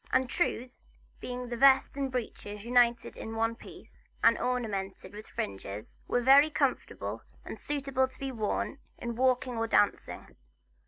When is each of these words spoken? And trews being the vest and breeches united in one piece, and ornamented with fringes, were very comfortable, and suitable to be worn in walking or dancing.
And 0.11 0.27
trews 0.27 0.81
being 1.19 1.49
the 1.49 1.55
vest 1.57 1.95
and 1.95 2.11
breeches 2.11 2.63
united 2.65 3.15
in 3.15 3.35
one 3.35 3.53
piece, 3.55 3.99
and 4.23 4.35
ornamented 4.35 5.13
with 5.13 5.27
fringes, 5.27 5.99
were 6.07 6.21
very 6.23 6.49
comfortable, 6.49 7.21
and 7.45 7.59
suitable 7.59 8.07
to 8.07 8.19
be 8.19 8.31
worn 8.31 8.79
in 8.97 9.15
walking 9.15 9.57
or 9.59 9.67
dancing. 9.67 10.37